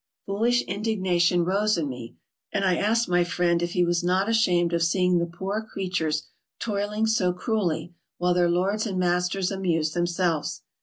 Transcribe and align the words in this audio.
Foolish 0.25 0.63
indignation 0.63 1.45
rose 1.45 1.77
in 1.77 1.87
me. 1.87 2.15
and 2.51 2.65
I 2.65 2.75
asked 2.75 3.07
my 3.07 3.23
friend 3.23 3.61
if 3.61 3.73
he 3.73 3.85
was 3.85 4.03
not 4.03 4.27
ashamed 4.27 4.73
of 4.73 4.81
seeing 4.81 5.19
the 5.19 5.27
poor 5.27 5.61
creatures 5.63 6.23
toiling 6.57 7.05
so 7.05 7.31
cruelly, 7.33 7.93
while 8.17 8.33
their 8.33 8.49
lords 8.49 8.87
and 8.87 8.97
masters 8.97 9.51
amused 9.51 9.93
themselves. 9.93 10.63